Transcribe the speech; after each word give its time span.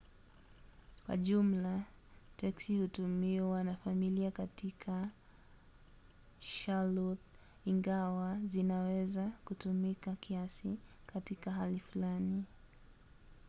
kwa 1.05 1.17
jumla 1.17 1.83
teksi 2.37 2.77
hutumiwa 2.81 3.63
na 3.63 3.75
familia 3.75 4.31
katika 4.31 5.09
charlotte 6.39 7.23
ingawa 7.65 8.39
zinaweza 8.39 9.31
kutumika 9.45 10.15
kiasi 10.15 10.77
katika 11.07 11.51
hali 11.51 11.79
fulani 11.79 12.43